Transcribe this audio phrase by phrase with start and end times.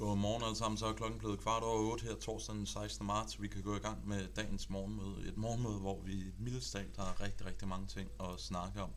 [0.00, 3.06] Godmorgen alle sammen, så er klokken blevet kvart over 8 her torsdag den 16.
[3.06, 3.42] marts.
[3.42, 5.28] Vi kan gå i gang med dagens morgenmøde.
[5.28, 8.90] Et morgenmøde, hvor vi mildestalt har rigtig, rigtig mange ting at snakke om.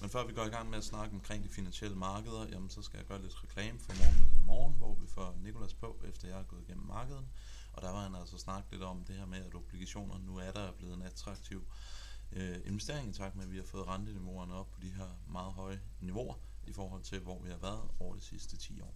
[0.00, 2.82] Men før vi går i gang med at snakke omkring de finansielle markeder, jamen så
[2.82, 6.28] skal jeg gøre lidt reklame for morgenmødet i morgen, hvor vi får Nikolas på, efter
[6.28, 7.26] jeg er gået igennem markedet.
[7.72, 10.52] Og der var han altså snakket lidt om det her med, at obligationer nu er
[10.52, 11.64] der blevet en attraktiv
[12.32, 15.52] øh, investering i takt med, at vi har fået renteniveauerne op på de her meget
[15.52, 16.34] høje niveauer
[16.66, 18.94] i forhold til, hvor vi har været over de sidste 10 år.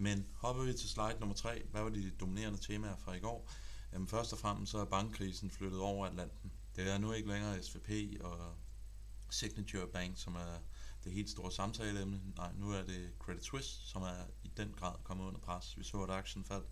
[0.00, 3.50] Men hopper vi til slide nummer 3, hvad var de dominerende temaer fra i går?
[3.92, 6.52] Jamen først og fremmest så er bankkrisen flyttet over Atlanten.
[6.76, 7.90] Det er nu ikke længere SVP
[8.20, 8.54] og
[9.30, 10.58] Signature Bank, som er
[11.04, 12.20] det helt store samtaleemne.
[12.36, 15.78] Nej, nu er det Credit Suisse, som er i den grad kommet under pres.
[15.78, 16.66] Vi så, at aktien faldt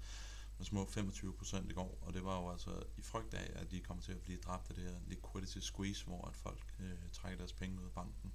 [0.59, 3.81] med små 25% i går, og det var jo altså i frygt af, at de
[3.81, 7.39] kommer til at blive dræbt af det her liquidity squeeze, hvor at folk øh, trækker
[7.39, 8.33] deres penge ud af banken.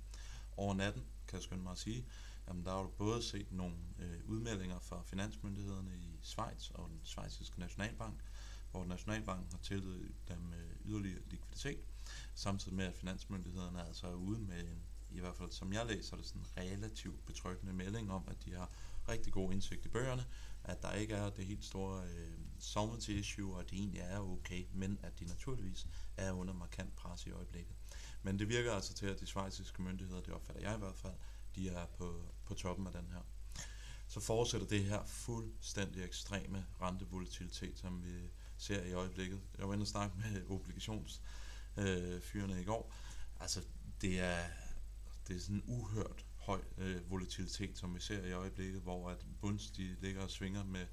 [0.58, 2.05] Over natten, kan jeg skynde mig at sige,
[2.48, 7.00] jamen der har du både set nogle øh, udmeldinger fra finansmyndighederne i Schweiz og den
[7.03, 8.23] schweiziske nationalbank,
[8.72, 11.80] hvor Nationalbanken har tildelt dem øh, yderligere likviditet,
[12.36, 16.17] samtidig med at finansmyndighederne altså er ude med en, i hvert fald som jeg læser
[16.17, 18.70] det, sådan en relativt betryggende melding om, at de har
[19.09, 20.26] rigtig god indsigt i bøgerne,
[20.64, 24.20] at der ikke er det helt store øh, solvency issue, og at det egentlig er
[24.20, 27.76] okay, men at de naturligvis er under markant pres i øjeblikket.
[28.23, 31.14] Men det virker altså til, at de svejsiske myndigheder, det opfatter jeg i hvert fald,
[31.55, 33.21] de er på, på toppen af den her.
[34.07, 39.41] Så fortsætter det her fuldstændig ekstreme rentevolatilitet, som vi ser i øjeblikket.
[39.58, 42.93] Jeg var inde og snakke med obligationsfyrene øh, i går.
[43.39, 43.61] Altså,
[44.02, 44.43] det er,
[45.27, 49.25] det er sådan en uhørt høj øh, volatilitet, som vi ser i øjeblikket, hvor at
[49.41, 50.88] bunds de ligger og svinger med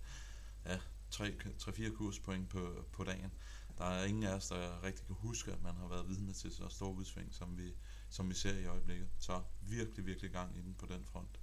[0.67, 0.79] ja,
[1.15, 3.33] 3-4 kurspoint på, på dagen.
[3.79, 6.53] Der er ingen af os, der rigtig kan huske, at man har været vidne til
[6.53, 7.75] så stor udsving, som vi,
[8.11, 9.09] som vi ser i øjeblikket.
[9.19, 11.41] Så virkelig, virkelig gang i den på den front.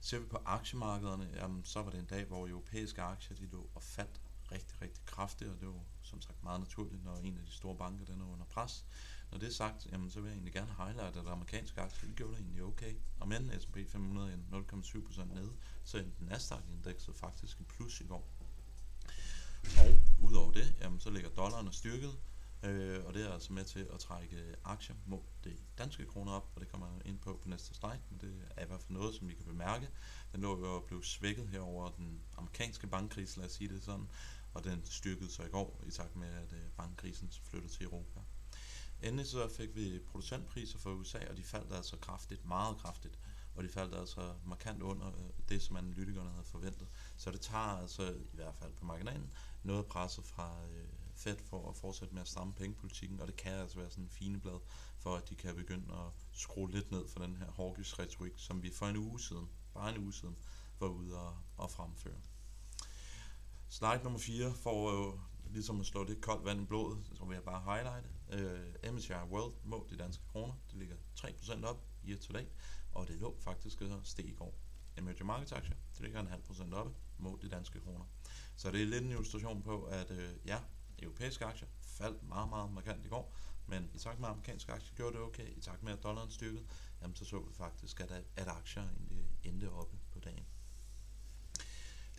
[0.00, 3.70] Ser vi på aktiemarkederne, jamen, så var det en dag, hvor europæiske aktier de lå
[3.74, 4.20] og faldt
[4.52, 7.76] rigtig, rigtig kraftigt, og det var som sagt meget naturligt, når en af de store
[7.76, 8.84] banker den er under pres.
[9.30, 12.14] Når det er sagt, jamen, så vil jeg egentlig gerne highlight, at amerikanske aktier de
[12.14, 12.94] gjorde det egentlig okay.
[13.20, 15.52] Og men S&P 500 er 0,7% nede,
[15.84, 18.28] så endte Nasdaq-indekset faktisk en plus i går.
[19.78, 22.18] Og udover det, jamen, så ligger dollaren styrket,
[22.62, 26.50] øh, og det er altså med til at trække aktier mod det danske kroner op,
[26.54, 28.98] og det kommer jeg ind på på næste slide, men det er i hvert fald
[28.98, 29.88] noget, som vi kan bemærke.
[30.32, 33.82] Den lå jo at blive svækket her over den amerikanske bankkrise, lad os sige det
[33.82, 34.08] sådan,
[34.54, 38.20] og den styrkede sig i går i takt med, at øh, bankkrisen flyttede til Europa.
[39.02, 43.18] Endelig så fik vi producentpriser for USA, og de faldt altså kraftigt, meget kraftigt,
[43.54, 46.88] og de faldt altså markant under øh, det, som analytikerne havde forventet.
[47.16, 49.30] Så det tager altså, i hvert fald på marginalen,
[49.62, 50.88] noget presset fra øh,
[51.18, 54.10] Fed for at fortsætte med at stramme pengepolitikken, og det kan altså være sådan en
[54.10, 54.60] fine blad
[54.98, 58.62] for, at de kan begynde at skrue lidt ned for den her hawkish retorik, som
[58.62, 60.36] vi for en uge siden, bare en uge siden,
[60.80, 62.20] var ude og, og fremføre.
[63.68, 65.20] Slide nummer 4 får jo
[65.50, 68.08] ligesom at slå det koldt vand i blodet, så vil jeg bare highlighte.
[68.32, 72.50] Øh, uh, MSCI World må de danske kroner, det ligger 3% op year to date,
[72.92, 74.54] og det lå faktisk steg i går.
[74.96, 78.04] Emerging Markets aktier, det ligger en halv procent oppe mod de danske kroner.
[78.56, 80.58] Så det er lidt en illustration på, at øh, ja,
[81.02, 83.36] europæiske aktier faldt meget, meget markant i går,
[83.66, 86.30] men i takt med at amerikanske aktier gjorde det okay, i takt med at dollaren
[86.30, 86.64] styrkede,
[87.02, 90.46] jamen så så vi faktisk, at, at aktier egentlig endte oppe på dagen.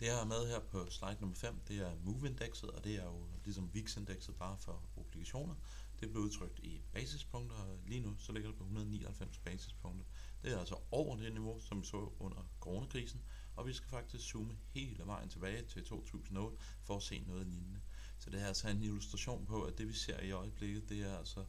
[0.00, 3.04] Det jeg har med her på slide nummer 5, det er MOVE-indekset, og det er
[3.04, 5.54] jo ligesom VIX-indekset bare for obligationer.
[6.00, 10.04] Det blev udtrykt i basispunkter, og lige nu så ligger det på 199 basispunkter.
[10.42, 13.22] Det er altså over det niveau, som vi så under coronakrisen,
[13.56, 17.80] og vi skal faktisk zoome hele vejen tilbage til 2008 for at se noget lignende.
[18.20, 21.18] Så det er altså en illustration på, at det vi ser i øjeblikket, det er
[21.18, 21.44] altså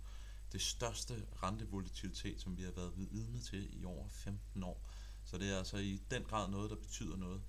[0.51, 4.89] det største rentevolatilitet, som vi har været vidne til i over 15 år.
[5.25, 7.41] Så det er altså i den grad noget, der betyder noget.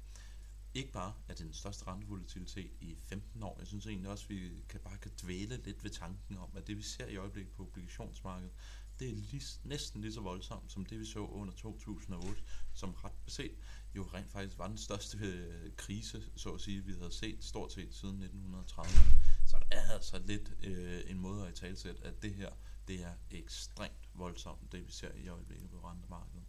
[0.74, 4.24] Ikke bare at det er den største rentevolatilitet i 15 år, jeg synes egentlig også,
[4.24, 7.16] at vi kan bare kan dvæle lidt ved tanken om, at det vi ser i
[7.16, 8.52] øjeblikket på obligationsmarkedet,
[9.00, 12.42] det er lige, næsten lige så voldsomt som det vi så under 2008,
[12.74, 13.56] som ret beset
[13.94, 17.72] jo rent faktisk var den største øh, krise, så at sige, vi havde set stort
[17.72, 19.12] set siden 1930'erne.
[19.46, 22.50] Så der er altså lidt øh, en måde at i talsæt, at det her,
[22.88, 26.44] det er ekstremt voldsomt, det vi ser i øjeblikket på rentemarkedet.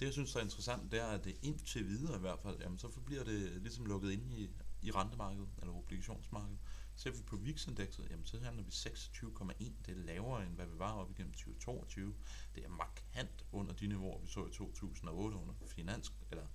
[0.00, 2.78] Det jeg synes er interessant, det er, at det indtil videre i hvert fald, jamen,
[2.78, 4.50] så bliver det ligesom lukket ind i,
[4.82, 6.58] i rentemarkedet, eller obligationsmarkedet.
[6.98, 9.72] Ser vi på VIX-indekset, jamen så handler vi 26,1.
[9.86, 12.14] Det er lavere end hvad vi var op igennem 2022.
[12.54, 16.46] Det er markant under de niveauer, vi så i 2008 under finans, eller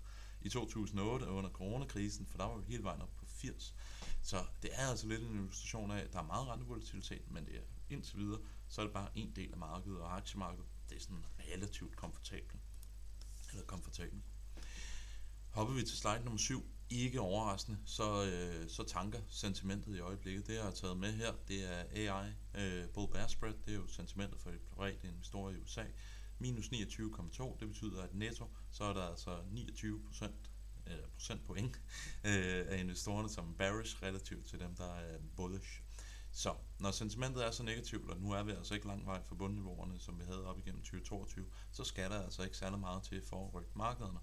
[0.42, 3.76] i 2008 under coronakrisen, for der var vi hele vejen op på 80.
[4.22, 7.56] Så det er altså lidt en illustration af, at der er meget rentevolatilitet, men det
[7.56, 11.02] er indtil videre, så er det bare en del af markedet, og aktiemarkedet, det er
[11.02, 12.62] sådan relativt komfortabelt.
[13.50, 14.24] Eller komfortabelt.
[15.50, 20.48] Hopper vi til slide nummer 7, ikke overraskende, så, øh, så tanker sentimentet i øjeblikket.
[20.48, 23.78] Det, jeg har taget med her, det er AI, øh, Bull Bear Spread, det er
[23.78, 25.84] jo sentimentet for de private investorer i USA.
[26.40, 30.52] Minus 29,2, det betyder, at netto, så er der altså 29 procent,
[30.88, 31.76] øh, procentpoint
[32.30, 35.82] øh, af investorerne som bearish relativt til dem, der er bullish.
[36.32, 39.36] Så når sentimentet er så negativt, og nu er vi altså ikke langt vej fra
[39.36, 43.22] bundniveauerne, som vi havde op igennem 2022, så skal der altså ikke særlig meget til
[43.22, 44.20] for at rykke markederne.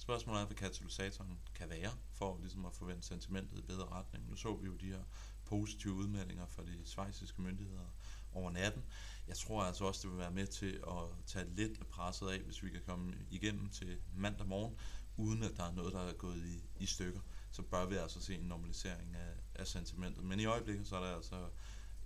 [0.00, 4.30] Spørgsmålet er, hvad katalysatoren kan være, for ligesom at forvente sentimentet i bedre retning.
[4.30, 5.02] Nu så vi jo de her
[5.44, 7.86] positive udmeldinger fra de svejsiske myndigheder
[8.32, 8.82] over natten.
[9.28, 12.40] Jeg tror altså også, det vil være med til at tage lidt af presset af,
[12.40, 14.76] hvis vi kan komme igennem til mandag morgen,
[15.16, 17.20] uden at der er noget, der er gået i, i stykker.
[17.50, 20.24] Så bør vi altså se en normalisering af, af sentimentet.
[20.24, 21.48] Men i øjeblikket, så er det altså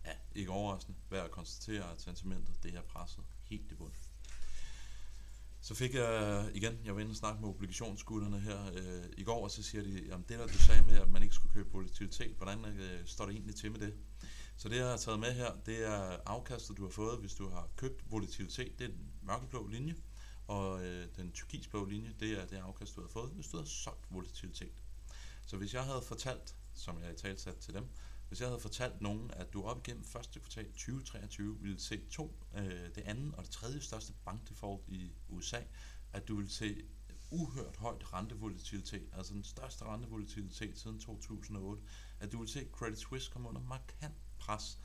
[0.04, 3.92] ja, ikke overraskende værd at konstatere, at sentimentet det er presset helt i bund.
[5.64, 9.44] Så fik jeg igen, jeg var inde og snakke med obligationsgutterne her øh, i går,
[9.44, 11.72] og så siger de, om det der du sagde med, at man ikke skulle købe
[11.72, 13.94] volatilitet, hvordan øh, står det egentlig til med det?
[14.56, 17.48] Så det jeg har taget med her, det er afkastet du har fået, hvis du
[17.48, 19.94] har købt volatilitet, det er den mørkeblå linje,
[20.46, 23.64] og øh, den turkisblå linje, det er det afkast du har fået, hvis du har
[23.64, 24.82] solgt volatilitet.
[25.46, 27.84] Så hvis jeg havde fortalt, som jeg har talsat til dem,
[28.34, 32.36] hvis jeg havde fortalt nogen, at du op igennem første kvartal 2023 ville se to,
[32.56, 32.64] øh,
[32.94, 35.60] det andet og det tredje største bankdefault i USA,
[36.12, 36.82] at du ville se
[37.30, 41.82] uhørt højt rentevolatilitet, altså den største rentevolatilitet siden 2008,
[42.20, 44.78] at du vil se Credit Suisse komme under markant pres.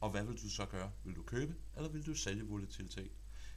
[0.00, 0.92] Og hvad vil du så gøre?
[1.04, 3.12] Vil du købe, eller vil du sælge volatilitet?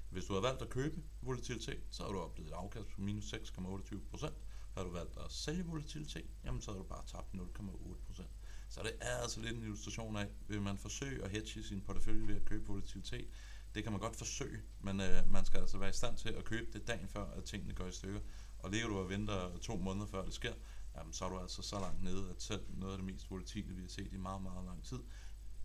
[0.09, 3.33] Hvis du har valgt at købe volatilitet, så har du oplevet et afkast på minus
[3.33, 4.33] 6,28%.
[4.75, 8.23] Har du valgt at sælge volatilitet, jamen så har du bare tabt 0,8%.
[8.73, 12.27] Så det er altså lidt en illustration af, vil man forsøge at hedge sin portefølje
[12.27, 13.27] ved at købe volatilitet.
[13.75, 16.45] Det kan man godt forsøge, men øh, man skal altså være i stand til at
[16.45, 18.19] købe det dagen før, at tingene går i stykker.
[18.59, 20.53] Og ligger du og venter to måneder før det sker,
[20.95, 23.73] jamen, så er du altså så langt nede, at selv noget af det mest volatile,
[23.73, 24.99] vi har set i meget, meget lang tid,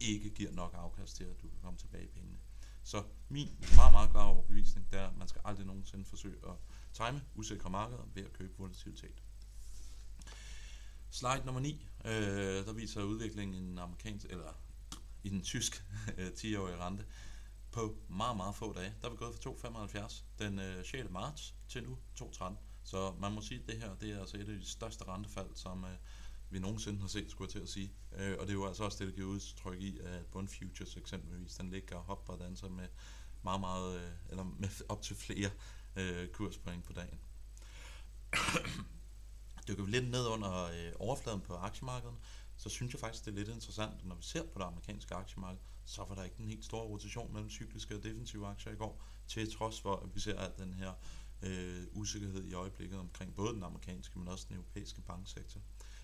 [0.01, 2.39] ikke giver nok afkast til, at du kan komme tilbage i pengene.
[2.83, 6.55] Så min meget, meget klare overbevisning, det er, at man skal aldrig nogensinde forsøge at
[6.93, 9.23] time usikre markeder ved at købe volatilitet.
[11.11, 12.13] Slide nummer 9, øh,
[12.67, 14.53] der viser udviklingen i den amerikanske, eller
[15.23, 15.85] i den tysk
[16.19, 17.05] øh, 10-årige rente
[17.71, 18.95] på meget, meget få dage.
[19.01, 21.11] Der er vi gået fra 2,75 den øh, 6.
[21.11, 22.55] marts til nu 2,13.
[22.85, 25.51] Så man må sige, at det her det er altså et af de største rentefald,
[25.55, 25.91] som øh,
[26.51, 27.93] vi nogensinde har set, skulle jeg til at sige.
[28.13, 30.97] Øh, og det er jo altså også det, der giver udtryk i, at Bund Futures
[30.97, 32.89] eksempelvis, den ligger og hopper og danser med
[33.43, 35.51] meget, meget, øh, eller med op til flere
[35.97, 37.21] øh, kurspoint på dagen.
[39.69, 42.15] Dykker vi lidt ned under øh, overfladen på aktiemarkedet,
[42.57, 45.61] så synes jeg faktisk, det er lidt interessant, når vi ser på det amerikanske aktiemarked,
[45.85, 49.03] så var der ikke en helt stor rotation mellem cykliske og defensive aktier i går,
[49.27, 50.93] til trods for, at vi ser alt den her
[51.43, 55.61] øh, usikkerhed i øjeblikket omkring både den amerikanske, men også den europæiske banksektor.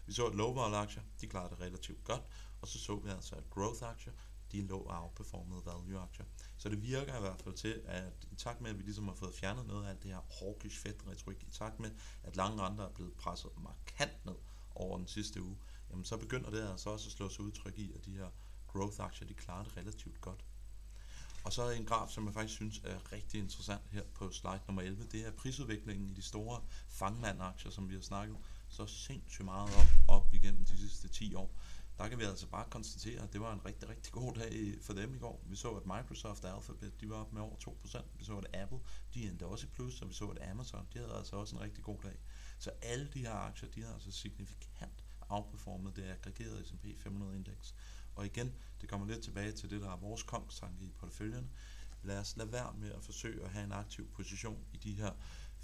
[0.06, 2.22] Vi så, at low aktier, de klarede det relativt godt,
[2.61, 4.12] og så så vi altså, at growth aktier,
[4.62, 6.26] de lå og outperformede value aktier.
[6.56, 9.14] Så det virker i hvert fald til, at i takt med, at vi ligesom har
[9.14, 11.90] fået fjernet noget af alt det her hawkish fedt retorik, i takt med,
[12.22, 14.34] at lange renter er blevet presset markant ned
[14.74, 15.56] over den sidste uge,
[15.90, 18.28] jamen så begynder det altså også at slå sig udtryk i, at de her
[18.68, 20.44] growth aktier, de klarer det relativt godt.
[21.44, 24.60] Og så er en graf, som jeg faktisk synes er rigtig interessant her på slide
[24.66, 25.04] nummer 11.
[25.12, 28.37] Det er prisudviklingen i de store fangmandaktier, som vi har snakket
[28.68, 30.93] så sindssygt meget op, op igennem de sidste
[31.98, 34.92] der kan vi altså bare konstatere, at det var en rigtig, rigtig god dag for
[34.92, 35.44] dem i går.
[35.46, 38.04] Vi så, at Microsoft og Alphabet, de var op med over 2%.
[38.18, 38.78] Vi så, at Apple,
[39.14, 41.62] de endte også i plus, og vi så, at Amazon, de havde altså også en
[41.62, 42.18] rigtig god dag.
[42.58, 47.74] Så alle de her aktier, de har altså signifikant outperformet det aggregerede S&P 500-indeks.
[48.14, 51.50] Og igen, det kommer lidt tilbage til det, der er vores kongstanke i porteføljen.
[52.02, 55.12] Lad os lade være med at forsøge at have en aktiv position i de her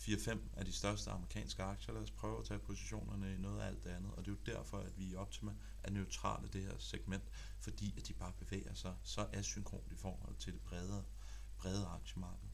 [0.01, 1.95] 4-5 af de største amerikanske aktier.
[1.95, 4.13] Lad os prøve at tage positionerne i noget af alt det andet.
[4.13, 5.53] Og det er jo derfor, at vi i Optima
[5.83, 7.25] er neutrale det her segment,
[7.61, 11.05] fordi at de bare bevæger sig så asynkront i forhold til det bredere,
[11.59, 12.49] bredere aktiemarked.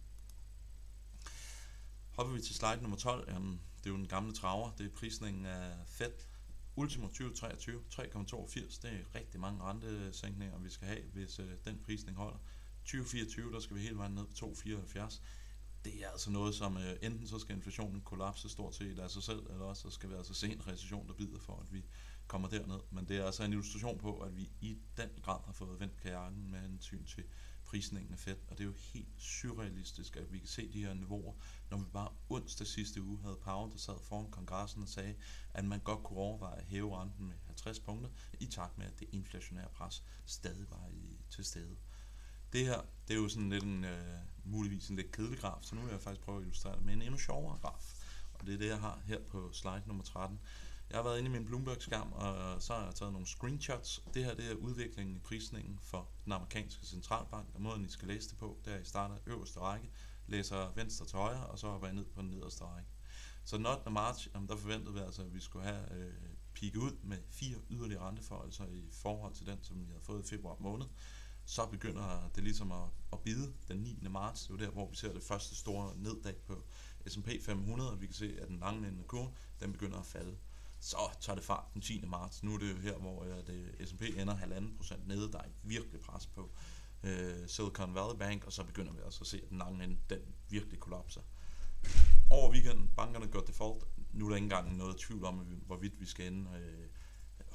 [2.11, 4.91] Hopper vi til slide nummer 12, jamen, det er jo den gamle traver, det er
[4.91, 6.13] prisningen af Fed.
[6.77, 12.17] Ultimo 2023, 3,82, det er rigtig mange rentesænkninger, vi skal have, hvis øh, den prisning
[12.17, 12.39] holder.
[12.85, 15.21] 2024, der skal vi hele vejen ned på 2,74
[15.87, 19.23] det er altså noget, som øh, enten så skal inflationen kollapse stort set af sig
[19.23, 21.85] selv, eller også så skal vi altså se en recession, der bider for, at vi
[22.27, 22.81] kommer derned.
[22.91, 26.01] Men det er altså en illustration på, at vi i den grad har fået vendt
[26.01, 27.25] kajakken med en syn til
[27.65, 28.39] prisningen af fedt.
[28.49, 31.35] Og det er jo helt surrealistisk, at vi kan se de her niveauer,
[31.71, 35.15] når vi bare onsdag sidste uge havde Powell, der sad foran kongressen og sagde,
[35.55, 39.01] at man godt kunne overveje at hæve renten med 50 punkter, i takt med, at
[39.01, 41.77] det inflationære pres stadig var i, til stede.
[42.53, 45.75] Det her, det er jo sådan lidt en, øh, muligvis en lidt kedelig graf, så
[45.75, 47.95] nu vil jeg faktisk prøve at illustrere det med en endnu sjovere graf.
[48.35, 50.41] Og det er det, jeg har her på slide nummer 13.
[50.91, 54.03] Jeg har været inde i min Bloomberg-skærm, og så har jeg taget nogle screenshots.
[54.15, 58.09] Det her det er udviklingen i prisningen for den amerikanske centralbank, og måden I skal
[58.09, 59.91] læse det på, det er, at I starter øverste række,
[60.27, 62.89] læser venstre til højre, og så hopper I ned på den nederste række.
[63.45, 63.91] Så den 8.
[63.91, 66.15] marts, jamen, der forventede vi altså, at vi skulle have øh,
[66.55, 70.29] pigget ud med fire yderligere renteforholdelser i forhold til den, som vi havde fået i
[70.29, 70.87] februar måned.
[71.49, 73.99] Så begynder det ligesom at, at bide den 9.
[74.11, 74.43] marts.
[74.43, 76.65] Det er jo der, hvor vi ser det første store neddag på
[77.09, 80.37] S&P 500, og vi kan se, at den lange ende kurve, den begynder at falde.
[80.81, 82.05] Så tager det fart den 10.
[82.07, 82.43] marts.
[82.43, 85.33] Nu er det jo her, hvor det S&P ender 1,5% nede.
[85.33, 86.51] Der er virkelig pres på
[87.03, 89.97] øh, Silicon Valley Bank, og så begynder vi også at se, at den lange ende,
[90.11, 91.21] den virkelig kollapser.
[92.31, 93.85] Over weekenden, bankerne går default.
[94.13, 95.35] Nu er der ikke engang noget tvivl om,
[95.67, 96.89] hvorvidt vi skal ende øh,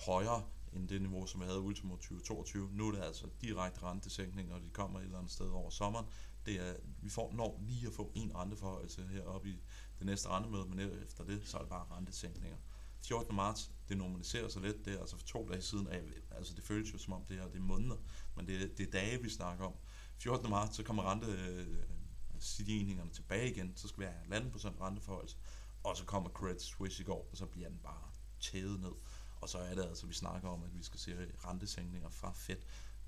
[0.05, 2.69] højere end det niveau, som vi havde ultimo 2022.
[2.73, 6.05] Nu er det altså direkte rentesænkning, og de kommer et eller andet sted over sommeren.
[6.45, 9.61] Det er, vi får når lige at få en renteforhøjelse heroppe i
[9.99, 12.57] det næste rentemøde, men efter det, så er det bare rentesænkninger.
[13.03, 13.35] 14.
[13.35, 16.01] marts, det normaliserer sig lidt, det er altså for to dage siden, af,
[16.31, 17.95] altså det føles jo som om det her det er måneder,
[18.35, 19.73] men det, er, det er dage, vi snakker om.
[20.17, 20.49] 14.
[20.49, 21.83] marts, så kommer rente, øh,
[22.39, 25.29] stigningerne tilbage igen, så skal vi have 1,5% renteforhold,
[25.83, 28.09] og så kommer Credit Suisse i går, og så bliver den bare
[28.39, 28.93] tædet ned.
[29.41, 32.57] Og så er det altså, vi snakker om, at vi skal se rentesænkninger fra Fed.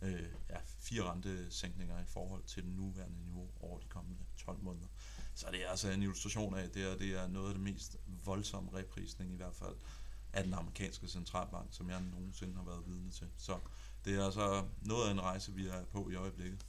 [0.02, 4.88] Øh, ja, fire rentesænkninger i forhold til det nuværende niveau over de kommende 12 måneder.
[5.36, 7.98] Så det er altså en illustration af, at det det er noget af det mest
[8.26, 9.76] voldsomme reprisning i hvert fald
[10.34, 13.28] af den amerikanske centralbank, som jeg nogensinde har været vidne til.
[13.38, 13.60] Så
[14.06, 16.66] det er altså noget af en rejse, vi er på i øjeblikket.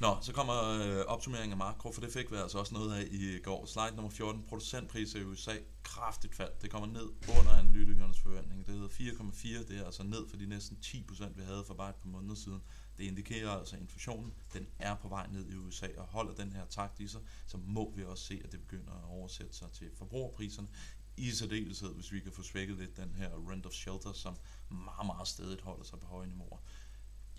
[0.00, 3.06] Nå, så kommer øh, opsummeringen af makro, for det fik vi altså også noget af
[3.10, 3.66] i går.
[3.66, 6.52] Slide nummer 14, producentpriser i USA, kraftigt fald.
[6.62, 8.66] Det kommer ned under analytikernes forventning.
[8.66, 11.90] Det hedder 4,4, det er altså ned for de næsten 10%, vi havde for bare
[11.90, 12.62] et par måneder siden.
[12.98, 16.52] Det indikerer altså, at inflationen den er på vej ned i USA, og holder den
[16.52, 19.72] her takt i sig, så må vi også se, at det begynder at oversætte sig
[19.72, 20.68] til forbrugerpriserne.
[21.16, 24.36] I særdeleshed, hvis vi kan få svækket lidt den her rent of shelter, som
[24.70, 26.58] meget, meget stedigt holder sig på høje niveauer.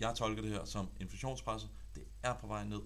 [0.02, 1.70] Jeg tolker det her som inflationspresset.
[1.94, 2.80] Det er på vej ned.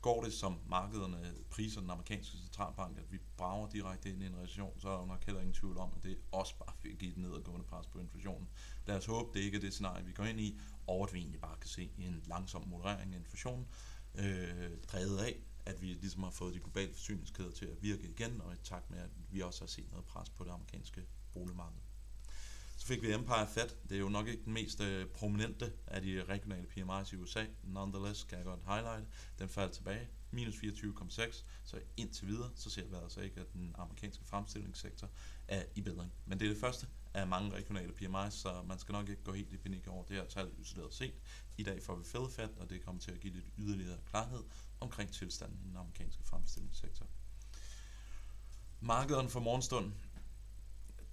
[0.00, 4.36] Går det som markederne priser den amerikanske centralbank, at vi brager direkte ind i en
[4.36, 7.10] recession, så er der nok heller ingen tvivl om, at det også bare vil give
[7.10, 8.48] et nedadgående pres på inflationen.
[8.86, 11.18] Lad os håbe, det ikke er det scenarie, vi går ind i, og at vi
[11.18, 13.66] egentlig bare kan se en langsom moderering af inflationen,
[14.14, 18.40] øh, drevet af, at vi ligesom har fået de globale forsyningskæder til at virke igen,
[18.40, 21.85] og i takt med, at vi også har set noget pres på det amerikanske boligmarked.
[22.86, 23.68] Så fik vi Empire Fed.
[23.88, 27.44] Det er jo nok ikke den mest øh, prominente af de regionale PMI's i USA.
[27.62, 29.06] Nonetheless kan jeg godt highlight.
[29.38, 30.08] Den faldt tilbage.
[30.30, 31.44] Minus 24,6.
[31.64, 35.10] Så indtil videre, så ser vi altså ikke, at den amerikanske fremstillingssektor
[35.48, 36.12] er i bedring.
[36.26, 39.32] Men det er det første af mange regionale PMI's, så man skal nok ikke gå
[39.32, 41.14] helt i panik over det her tal isoleret set.
[41.56, 44.44] I dag får vi Fed fat, og det kommer til at give lidt yderligere klarhed
[44.80, 47.06] omkring tilstanden i den amerikanske fremstillingssektor.
[48.80, 49.94] Markederne for morgenstunden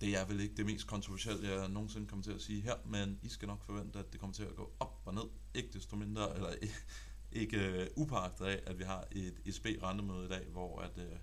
[0.04, 3.20] det er vel ikke det mest kontroversielle, jeg nogensinde kommer til at sige her, men
[3.22, 5.24] I skal nok forvente, at det kommer til at gå op og ned.
[5.54, 6.54] Ikke desto mindre, eller
[7.42, 11.18] ikke øh, uh, upagtet af, at vi har et ECB-rentemøde i dag, hvor at, uh,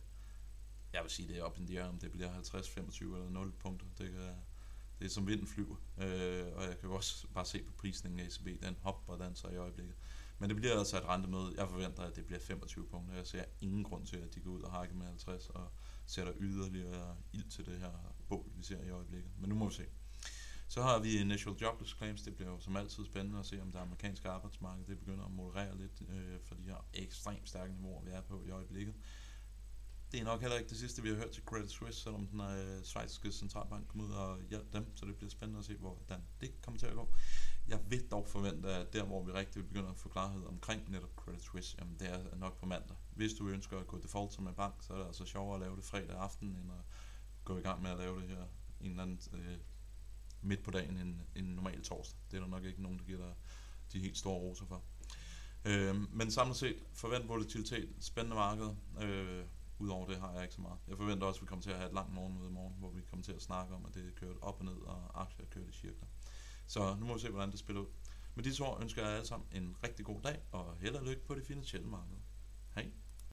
[0.92, 3.86] jeg vil sige, det er op i om det bliver 50, 25 eller 0 punkter.
[3.98, 4.34] Det, kan,
[4.98, 8.24] det er som vinden flyver, uh, og jeg kan også bare se på prisningen af
[8.24, 9.96] ECB, den hopper og danser i øjeblikket.
[10.38, 11.54] Men det bliver altså et rentemøde.
[11.56, 13.14] Jeg forventer, at det bliver 25 punkter.
[13.14, 15.72] Jeg ser ingen grund til, at de går ud og hakker med 50 og
[16.06, 19.30] sætter yderligere ild til det her bål, vi ser i øjeblikket.
[19.38, 19.86] Men nu må vi se.
[20.68, 22.22] Så har vi initial jobless claims.
[22.22, 25.30] Det bliver jo som altid spændende at se, om det amerikanske arbejdsmarked det begynder at
[25.30, 28.94] moderere lidt øh, for de her ekstremt stærke niveauer, vi er på i øjeblikket.
[30.12, 32.40] Det er nok heller ikke det sidste, vi har hørt til Credit Suisse, selvom den
[32.40, 36.22] øh, svejtiske centralbank kommer ud og hjalp dem, så det bliver spændende at se, hvordan
[36.40, 37.14] det kommer til at gå.
[37.68, 41.10] Jeg vil dog forvente, at der, hvor vi rigtig begynder at få klarhed omkring netop
[41.16, 42.96] Credit Suisse, jamen det er nok på mandag.
[43.14, 45.60] Hvis du ønsker at gå default som en bank, så er det altså sjovere at
[45.60, 46.84] lave det fredag aften, end at
[47.44, 48.44] gå i gang med at lave det her
[48.80, 49.58] en eller anden øh,
[50.42, 52.18] midt på dagen en, en normal torsdag.
[52.30, 53.34] Det er der nok ikke nogen, der giver dig
[53.92, 54.82] de helt store roser for.
[55.64, 58.70] Øh, men samlet set, forvent volatilitet, spændende marked.
[59.00, 59.44] Øh,
[59.80, 60.78] Udover det har jeg ikke så meget.
[60.88, 62.90] Jeg forventer også, at vi kommer til at have et langt morgenmøde i morgen, hvor
[62.90, 65.44] vi kommer til at snakke om, at det er kørt op og ned, og aktier
[65.44, 66.06] er kørt i cirkler.
[66.66, 67.86] Så nu må vi se, hvordan det spiller ud.
[68.34, 71.26] Med disse ord ønsker jeg alle sammen en rigtig god dag, og held og lykke
[71.26, 72.16] på det finansielle marked.